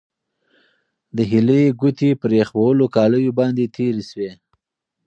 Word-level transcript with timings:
د 1.15 1.17
هیلې 1.31 1.61
ګوتې 1.79 2.09
پر 2.21 2.31
یخ 2.39 2.49
وهلو 2.57 2.85
کالیو 2.95 3.37
باندې 3.39 3.71
تېرې 3.75 4.03
شوې. 4.09 4.31